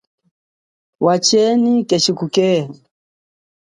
[1.05, 2.63] Wachenyi keshi kukeha.